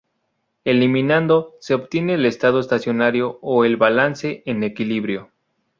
Eliminando 0.63 1.53
se 1.59 1.75
obtiene 1.75 2.15
el 2.15 2.25
estado 2.25 2.59
estacionario 2.59 3.37
o 3.43 3.65
el 3.65 3.77
"balance 3.77 4.41
en 4.47 4.63
equilibrio". 4.63 5.29